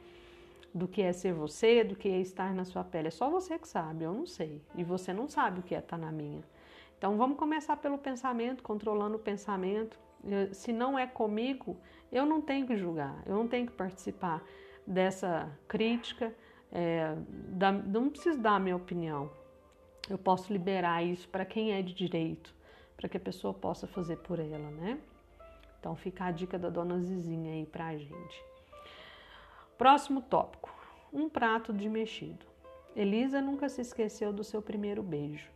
Do 0.72 0.86
que 0.86 1.02
é 1.02 1.12
ser 1.12 1.32
você, 1.32 1.82
do 1.82 1.96
que 1.96 2.08
é 2.08 2.20
estar 2.20 2.54
na 2.54 2.64
sua 2.64 2.84
pele. 2.84 3.08
É 3.08 3.10
só 3.10 3.28
você 3.28 3.58
que 3.58 3.68
sabe, 3.68 4.04
eu 4.04 4.12
não 4.12 4.26
sei. 4.26 4.62
E 4.76 4.84
você 4.84 5.12
não 5.12 5.28
sabe 5.28 5.60
o 5.60 5.62
que 5.62 5.74
é 5.74 5.78
estar 5.78 5.98
na 5.98 6.12
minha. 6.12 6.42
Então 6.96 7.16
vamos 7.16 7.38
começar 7.38 7.76
pelo 7.76 7.98
pensamento, 7.98 8.62
controlando 8.62 9.16
o 9.16 9.18
pensamento. 9.18 9.98
Se 10.52 10.72
não 10.72 10.98
é 10.98 11.06
comigo, 11.06 11.76
eu 12.12 12.26
não 12.26 12.40
tenho 12.40 12.66
que 12.66 12.76
julgar, 12.76 13.22
eu 13.26 13.34
não 13.34 13.48
tenho 13.48 13.66
que 13.66 13.72
participar 13.72 14.44
dessa 14.86 15.50
crítica, 15.66 16.34
é, 16.70 17.16
da, 17.48 17.72
não 17.72 18.10
preciso 18.10 18.38
dar 18.38 18.56
a 18.56 18.60
minha 18.60 18.76
opinião. 18.76 19.30
Eu 20.08 20.18
posso 20.18 20.52
liberar 20.52 21.02
isso 21.02 21.28
para 21.28 21.44
quem 21.44 21.72
é 21.72 21.82
de 21.82 21.94
direito, 21.94 22.54
para 22.96 23.08
que 23.08 23.16
a 23.16 23.20
pessoa 23.20 23.54
possa 23.54 23.86
fazer 23.86 24.16
por 24.16 24.38
ela, 24.38 24.70
né? 24.70 24.98
Então 25.78 25.96
fica 25.96 26.24
a 26.24 26.30
dica 26.30 26.58
da 26.58 26.68
dona 26.68 27.00
Zizinha 27.00 27.52
aí 27.52 27.64
para 27.64 27.86
a 27.86 27.96
gente. 27.96 28.49
Próximo 29.80 30.20
tópico: 30.20 30.70
um 31.10 31.26
prato 31.26 31.72
de 31.72 31.88
mexido. 31.88 32.44
Elisa 32.94 33.40
nunca 33.40 33.66
se 33.66 33.80
esqueceu 33.80 34.30
do 34.30 34.44
seu 34.44 34.60
primeiro 34.60 35.02
beijo. 35.02 35.48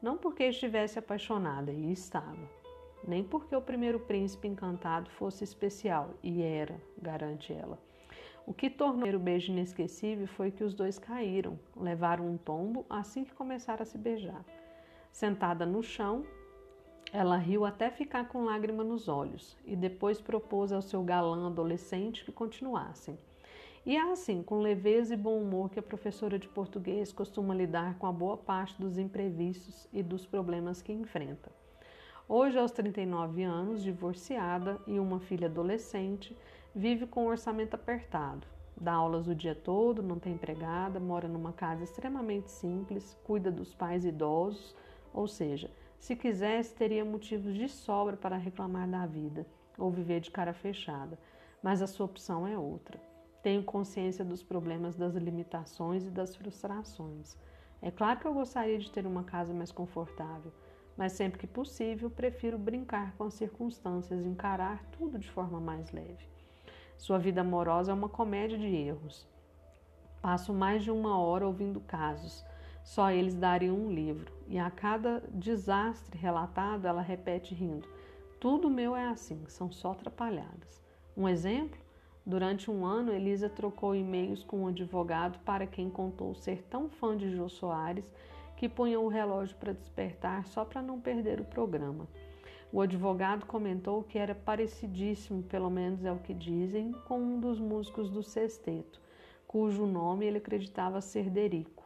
Não 0.00 0.16
porque 0.16 0.44
estivesse 0.44 1.00
apaixonada, 1.00 1.72
e 1.72 1.90
estava, 1.90 2.48
nem 3.04 3.24
porque 3.24 3.56
o 3.56 3.60
primeiro 3.60 3.98
príncipe 3.98 4.46
encantado 4.46 5.10
fosse 5.10 5.42
especial, 5.42 6.10
e 6.22 6.42
era, 6.42 6.80
garante 6.96 7.52
ela 7.52 7.76
o 8.46 8.54
que 8.54 8.70
tornou 8.70 9.08
o 9.08 9.18
beijo 9.18 9.50
inesquecível 9.50 10.28
foi 10.28 10.52
que 10.52 10.62
os 10.62 10.74
dois 10.74 10.96
caíram, 10.96 11.58
levaram 11.76 12.28
um 12.28 12.36
tombo 12.36 12.86
assim 12.88 13.24
que 13.24 13.34
começaram 13.34 13.82
a 13.82 13.86
se 13.86 13.98
beijar. 13.98 14.44
Sentada 15.12 15.66
no 15.66 15.82
chão, 15.82 16.24
ela 17.12 17.36
riu 17.36 17.64
até 17.64 17.90
ficar 17.90 18.28
com 18.28 18.44
lágrima 18.44 18.84
nos 18.84 19.08
olhos 19.08 19.56
e 19.64 19.74
depois 19.74 20.20
propôs 20.20 20.72
ao 20.72 20.82
seu 20.82 21.02
galã 21.02 21.48
adolescente 21.48 22.24
que 22.24 22.32
continuassem. 22.32 23.18
E 23.84 23.96
é 23.96 24.12
assim, 24.12 24.44
com 24.44 24.60
leveza 24.60 25.12
e 25.12 25.16
bom 25.16 25.42
humor, 25.42 25.68
que 25.68 25.78
a 25.78 25.82
professora 25.82 26.38
de 26.38 26.46
português 26.46 27.12
costuma 27.12 27.52
lidar 27.52 27.98
com 27.98 28.06
a 28.06 28.12
boa 28.12 28.36
parte 28.36 28.80
dos 28.80 28.96
imprevistos 28.96 29.88
e 29.92 30.04
dos 30.04 30.24
problemas 30.24 30.80
que 30.80 30.92
enfrenta. 30.92 31.50
Hoje, 32.28 32.56
aos 32.56 32.70
39 32.70 33.42
anos, 33.42 33.82
divorciada 33.82 34.78
e 34.86 35.00
uma 35.00 35.18
filha 35.18 35.48
adolescente, 35.48 36.36
vive 36.72 37.08
com 37.08 37.24
um 37.24 37.28
orçamento 37.28 37.74
apertado. 37.74 38.46
Dá 38.80 38.92
aulas 38.92 39.26
o 39.26 39.34
dia 39.34 39.54
todo, 39.54 40.00
não 40.00 40.20
tem 40.20 40.34
empregada, 40.34 41.00
mora 41.00 41.26
numa 41.26 41.52
casa 41.52 41.82
extremamente 41.82 42.52
simples, 42.52 43.18
cuida 43.24 43.50
dos 43.50 43.74
pais 43.74 44.04
idosos, 44.04 44.76
ou 45.12 45.26
seja, 45.26 45.68
se 45.98 46.14
quisesse, 46.14 46.72
teria 46.72 47.04
motivos 47.04 47.52
de 47.52 47.68
sobra 47.68 48.16
para 48.16 48.36
reclamar 48.36 48.88
da 48.88 49.06
vida 49.06 49.44
ou 49.76 49.90
viver 49.90 50.20
de 50.20 50.30
cara 50.30 50.52
fechada, 50.52 51.18
mas 51.60 51.82
a 51.82 51.88
sua 51.88 52.06
opção 52.06 52.46
é 52.46 52.56
outra. 52.56 53.11
Tenho 53.42 53.64
consciência 53.64 54.24
dos 54.24 54.42
problemas, 54.42 54.94
das 54.94 55.14
limitações 55.14 56.06
e 56.06 56.10
das 56.10 56.36
frustrações. 56.36 57.36
É 57.80 57.90
claro 57.90 58.20
que 58.20 58.26
eu 58.26 58.32
gostaria 58.32 58.78
de 58.78 58.90
ter 58.90 59.04
uma 59.04 59.24
casa 59.24 59.52
mais 59.52 59.72
confortável, 59.72 60.52
mas 60.96 61.12
sempre 61.12 61.40
que 61.40 61.46
possível 61.48 62.08
prefiro 62.08 62.56
brincar 62.56 63.16
com 63.16 63.24
as 63.24 63.34
circunstâncias, 63.34 64.24
encarar 64.24 64.84
tudo 64.92 65.18
de 65.18 65.28
forma 65.28 65.58
mais 65.58 65.90
leve. 65.90 66.24
Sua 66.96 67.18
vida 67.18 67.40
amorosa 67.40 67.90
é 67.90 67.94
uma 67.94 68.08
comédia 68.08 68.56
de 68.56 68.68
erros. 68.68 69.26
Passo 70.20 70.54
mais 70.54 70.84
de 70.84 70.92
uma 70.92 71.18
hora 71.18 71.44
ouvindo 71.44 71.80
casos. 71.80 72.44
Só 72.84 73.10
eles 73.10 73.34
dariam 73.34 73.76
um 73.76 73.92
livro. 73.92 74.32
E 74.46 74.56
a 74.56 74.70
cada 74.70 75.20
desastre 75.32 76.16
relatado, 76.16 76.86
ela 76.86 77.02
repete 77.02 77.56
rindo: 77.56 77.88
Tudo 78.38 78.70
meu 78.70 78.94
é 78.94 79.06
assim, 79.06 79.44
são 79.48 79.72
só 79.72 79.90
atrapalhadas. 79.90 80.80
Um 81.16 81.28
exemplo? 81.28 81.81
Durante 82.24 82.70
um 82.70 82.86
ano, 82.86 83.12
Elisa 83.12 83.48
trocou 83.48 83.96
e-mails 83.96 84.44
com 84.44 84.60
um 84.60 84.68
advogado 84.68 85.38
para 85.40 85.66
quem 85.66 85.90
contou 85.90 86.34
ser 86.34 86.62
tão 86.70 86.88
fã 86.88 87.16
de 87.16 87.30
Jô 87.34 87.48
Soares 87.48 88.04
que 88.56 88.68
punha 88.68 89.00
o 89.00 89.08
relógio 89.08 89.56
para 89.56 89.72
despertar 89.72 90.46
só 90.46 90.64
para 90.64 90.80
não 90.80 91.00
perder 91.00 91.40
o 91.40 91.44
programa. 91.44 92.06
O 92.72 92.80
advogado 92.80 93.44
comentou 93.44 94.04
que 94.04 94.18
era 94.18 94.36
parecidíssimo, 94.36 95.42
pelo 95.42 95.68
menos 95.68 96.04
é 96.04 96.12
o 96.12 96.20
que 96.20 96.32
dizem, 96.32 96.92
com 97.06 97.18
um 97.18 97.40
dos 97.40 97.58
músicos 97.58 98.08
do 98.08 98.22
sexteto, 98.22 99.00
cujo 99.46 99.84
nome 99.84 100.24
ele 100.24 100.38
acreditava 100.38 101.00
ser 101.00 101.28
Derico. 101.28 101.82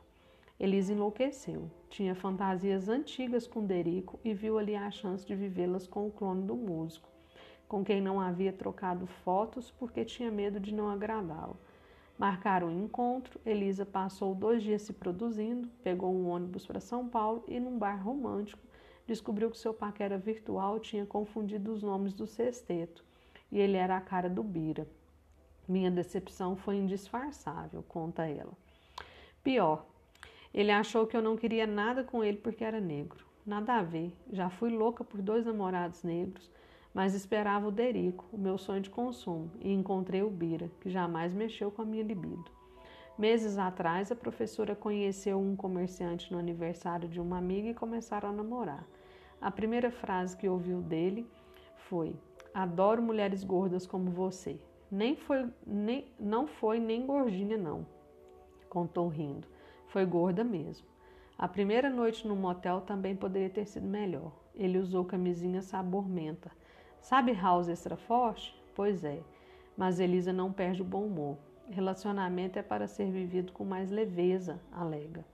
Elisa 0.61 0.93
enlouqueceu. 0.93 1.71
Tinha 1.89 2.15
fantasias 2.15 2.89
antigas 2.91 3.47
com 3.47 3.65
Derico 3.65 4.21
e 4.23 4.35
viu 4.35 4.59
ali 4.59 4.77
a 4.77 4.91
chance 4.91 5.27
de 5.27 5.35
vivê-las 5.35 5.87
com 5.87 6.07
o 6.07 6.11
clone 6.11 6.47
do 6.47 6.55
músico. 6.55 7.16
Com 7.69 7.85
quem 7.85 8.01
não 8.01 8.21
havia 8.21 8.53
trocado 8.53 9.07
fotos 9.07 9.71
porque 9.71 10.05
tinha 10.05 10.31
medo 10.31 10.61
de 10.61 10.75
não 10.75 10.89
agradá-lo. 10.89 11.57
Marcaram 12.19 12.69
um 12.69 12.85
encontro, 12.85 13.39
Elisa 13.45 13.85
passou 13.85 14.35
dois 14.35 14.63
dias 14.63 14.83
se 14.83 14.93
produzindo, 14.93 15.69
pegou 15.83 16.15
um 16.15 16.29
ônibus 16.29 16.67
para 16.67 16.81
São 16.81 17.07
Paulo 17.07 17.45
e, 17.47 17.61
num 17.61 17.79
bar 17.79 18.03
romântico, 18.03 18.63
descobriu 19.07 19.51
que 19.51 19.59
seu 19.59 19.75
paquera 19.75 20.17
virtual 20.17 20.81
tinha 20.81 21.05
confundido 21.05 21.73
os 21.73 21.83
nomes 21.83 22.15
do 22.15 22.27
sexteto 22.27 23.05
e 23.53 23.59
ele 23.59 23.77
era 23.77 23.97
a 23.97 24.01
cara 24.01 24.31
do 24.31 24.43
Bira. 24.43 24.89
Minha 25.69 25.91
decepção 25.91 26.57
foi 26.57 26.77
indisfarçável, 26.77 27.83
conta 27.83 28.27
ela. 28.27 28.53
Pior, 29.43 29.85
ele 30.55 30.71
achou 30.71 31.07
que 31.07 31.17
eu 31.17 31.23
não 31.23 31.37
queria 31.37 31.67
nada 31.67 32.03
com 32.03 32.25
ele 32.25 32.39
porque 32.39 32.65
era 32.65 32.81
negro. 32.81 33.27
Nada 33.45 33.75
a 33.75 33.83
ver, 33.83 34.13
já 34.33 34.49
fui 34.49 34.71
louca 34.71 35.05
por 35.05 35.21
dois 35.21 35.45
namorados 35.45 36.03
negros, 36.03 36.51
mas 36.97 37.13
esperava 37.13 37.69
o 37.69 37.71
Derico, 37.71 38.25
o 38.33 38.39
meu 38.39 38.57
sonho 38.57 38.81
de 38.81 38.89
consumo, 38.89 39.51
e 39.61 39.71
encontrei 39.71 40.23
o 40.23 40.31
Bira, 40.31 40.71
que 40.81 40.89
jamais 40.89 41.35
mexeu 41.35 41.71
com 41.71 41.83
a 41.83 41.85
minha 41.85 42.03
libido. 42.03 42.51
Meses 43.19 43.59
atrás, 43.59 44.11
a 44.11 44.17
professora 44.17 44.75
conheceu 44.75 45.39
um 45.39 45.55
comerciante 45.55 46.33
no 46.33 46.39
aniversário 46.39 47.07
de 47.07 47.21
uma 47.21 47.37
amiga 47.37 47.69
e 47.69 47.75
começaram 47.75 48.31
a 48.31 48.33
namorar. 48.33 48.83
A 49.39 49.51
primeira 49.51 49.91
frase 49.91 50.39
que 50.39 50.49
ouviu 50.49 50.81
dele 50.81 51.29
foi: 51.77 52.17
Adoro 52.55 53.03
mulheres 53.03 53.45
gordas 53.45 53.87
como 53.87 54.11
você. 54.11 54.59
Nem 54.91 55.17
foi, 55.17 55.47
nem, 55.67 56.07
não 56.19 56.47
foi 56.47 56.81
nem 56.81 57.05
gordinha, 57.05 57.59
não, 57.59 57.87
contou 58.71 59.09
rindo. 59.09 59.47
Foi 59.89 60.07
gorda 60.07 60.43
mesmo. 60.43 60.87
A 61.37 61.47
primeira 61.47 61.91
noite 61.91 62.27
no 62.27 62.35
motel 62.35 62.81
também 62.81 63.15
poderia 63.15 63.51
ter 63.51 63.67
sido 63.67 63.87
melhor. 63.87 64.33
Ele 64.55 64.79
usou 64.79 65.05
camisinha 65.05 65.61
sabor 65.61 66.09
menta 66.09 66.51
Sabe 67.09 67.33
House 67.35 67.69
extra 67.69 67.97
forte? 67.97 68.53
Pois 68.75 69.05
é, 69.05 69.23
mas 69.77 70.01
Elisa 70.01 70.33
não 70.33 70.53
perde 70.53 70.83
o 70.83 70.85
bom 70.85 71.05
humor. 71.05 71.37
Relacionamento 71.71 72.59
é 72.59 72.65
para 72.65 72.89
ser 72.89 73.13
vivido 73.13 73.53
com 73.53 73.65
mais 73.65 73.93
leveza, 73.93 74.61
alega. 74.73 75.25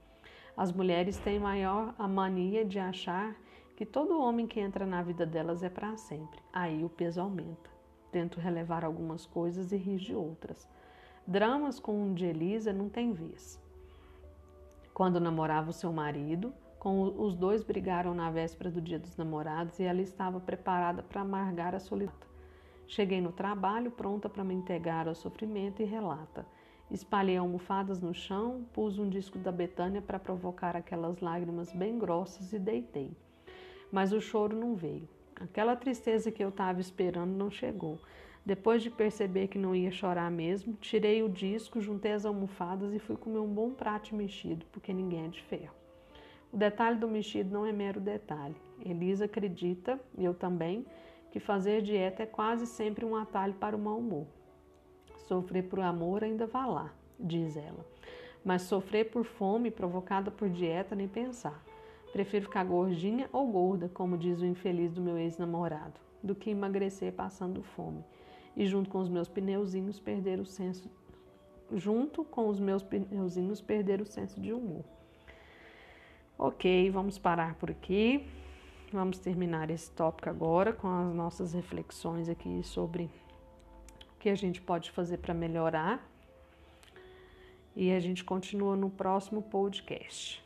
As 0.55 0.71
mulheres 0.71 1.17
têm 1.17 1.39
maior 1.39 1.95
a 1.97 2.07
mania 2.07 2.63
de 2.63 2.77
achar 2.77 3.35
que 3.75 3.87
todo 3.87 4.21
homem 4.21 4.45
que 4.45 4.59
entra 4.59 4.85
na 4.85 5.01
vida 5.01 5.25
delas 5.25 5.63
é 5.63 5.69
para 5.69 5.97
sempre. 5.97 6.39
Aí 6.53 6.83
o 6.83 6.89
peso 6.89 7.19
aumenta. 7.19 7.71
Tento 8.11 8.39
relevar 8.39 8.85
algumas 8.85 9.25
coisas 9.25 9.71
e 9.71 9.75
rir 9.75 9.97
de 9.97 10.13
outras. 10.13 10.69
Dramas 11.25 11.79
com 11.79 12.11
o 12.11 12.13
de 12.13 12.27
Elisa 12.27 12.71
não 12.71 12.87
tem 12.87 13.13
vez. 13.13 13.59
Quando 14.93 15.19
namorava 15.19 15.71
o 15.71 15.73
seu 15.73 15.91
marido, 15.91 16.53
com 16.83 17.01
os 17.01 17.33
dois 17.33 17.63
brigaram 17.63 18.13
na 18.13 18.29
véspera 18.29 18.69
do 18.69 18.81
dia 18.81 18.99
dos 18.99 19.15
namorados 19.15 19.79
e 19.79 19.83
ela 19.83 20.01
estava 20.01 20.41
preparada 20.41 21.01
para 21.01 21.21
amargar 21.21 21.73
a 21.73 21.79
solidão. 21.79 22.13
Cheguei 22.85 23.21
no 23.21 23.31
trabalho 23.31 23.89
pronta 23.89 24.27
para 24.27 24.43
me 24.43 24.53
entregar 24.53 25.07
ao 25.07 25.15
sofrimento 25.15 25.81
e 25.81 25.85
relata. 25.85 26.45
Espalhei 26.91 27.37
almofadas 27.37 28.01
no 28.01 28.13
chão, 28.13 28.65
pus 28.73 28.99
um 28.99 29.07
disco 29.07 29.39
da 29.39 29.49
Betânia 29.49 30.01
para 30.01 30.19
provocar 30.19 30.75
aquelas 30.75 31.21
lágrimas 31.21 31.71
bem 31.71 31.97
grossas 31.97 32.51
e 32.51 32.59
deitei. 32.59 33.15
Mas 33.89 34.11
o 34.11 34.19
choro 34.19 34.53
não 34.53 34.75
veio. 34.75 35.07
Aquela 35.37 35.77
tristeza 35.77 36.33
que 36.33 36.43
eu 36.43 36.49
estava 36.49 36.81
esperando 36.81 37.31
não 37.31 37.49
chegou. 37.49 37.97
Depois 38.45 38.83
de 38.83 38.89
perceber 38.89 39.47
que 39.47 39.57
não 39.57 39.73
ia 39.73 39.89
chorar 39.89 40.29
mesmo, 40.29 40.73
tirei 40.81 41.23
o 41.23 41.29
disco, 41.29 41.79
juntei 41.79 42.11
as 42.11 42.25
almofadas 42.25 42.93
e 42.93 42.99
fui 42.99 43.15
comer 43.15 43.39
um 43.39 43.53
bom 43.53 43.71
prato 43.71 44.13
mexido, 44.13 44.65
porque 44.69 44.91
ninguém 44.91 45.27
é 45.27 45.29
de 45.29 45.41
ferro. 45.43 45.82
O 46.53 46.57
detalhe 46.57 46.99
do 46.99 47.07
mexido 47.07 47.51
não 47.51 47.65
é 47.65 47.71
mero 47.71 47.99
detalhe. 47.99 48.55
Elisa 48.85 49.25
acredita, 49.25 49.99
e 50.15 50.23
eu 50.23 50.35
também, 50.35 50.85
que 51.31 51.39
fazer 51.39 51.81
dieta 51.81 52.21
é 52.21 52.27
quase 52.27 52.67
sempre 52.67 53.03
um 53.03 53.15
atalho 53.15 53.55
para 53.55 53.75
o 53.75 53.79
mau 53.79 53.97
humor. 53.97 54.27
Sofrer 55.27 55.63
por 55.63 55.79
amor 55.79 56.23
ainda 56.23 56.45
vá 56.45 56.67
lá, 56.67 56.93
diz 57.19 57.57
ela. 57.57 57.83
Mas 58.45 58.61
sofrer 58.61 59.09
por 59.09 59.25
fome 59.25 59.71
provocada 59.71 60.29
por 60.29 60.47
dieta, 60.47 60.95
nem 60.95 61.07
pensar. 61.07 61.59
Prefiro 62.11 62.45
ficar 62.45 62.63
gordinha 62.63 63.27
ou 63.33 63.47
gorda, 63.47 63.89
como 63.89 64.15
diz 64.15 64.39
o 64.39 64.45
infeliz 64.45 64.93
do 64.93 65.01
meu 65.01 65.17
ex-namorado, 65.17 65.99
do 66.21 66.35
que 66.35 66.51
emagrecer 66.51 67.13
passando 67.13 67.63
fome. 67.63 68.05
E 68.55 68.67
junto 68.67 68.91
com 68.91 68.99
os 68.99 69.09
meus 69.09 69.27
pneuzinhos 69.27 69.99
perder 69.99 70.39
o 70.39 70.45
senso 70.45 70.87
junto 71.75 72.23
com 72.23 72.49
os 72.49 72.59
meus 72.59 72.83
pneuzinhos 72.83 73.61
perder 73.61 74.01
o 74.01 74.05
senso 74.05 74.39
de 74.39 74.53
humor. 74.53 74.83
Ok, 76.37 76.89
vamos 76.91 77.17
parar 77.17 77.55
por 77.55 77.69
aqui. 77.69 78.27
Vamos 78.91 79.17
terminar 79.17 79.69
esse 79.69 79.89
tópico 79.91 80.29
agora 80.29 80.73
com 80.73 80.87
as 80.87 81.13
nossas 81.13 81.53
reflexões 81.53 82.29
aqui 82.29 82.61
sobre 82.63 83.05
o 83.05 84.19
que 84.19 84.29
a 84.29 84.35
gente 84.35 84.61
pode 84.61 84.91
fazer 84.91 85.17
para 85.17 85.33
melhorar. 85.33 86.07
E 87.75 87.91
a 87.91 87.99
gente 87.99 88.23
continua 88.23 88.75
no 88.75 88.89
próximo 88.89 89.41
podcast. 89.41 90.43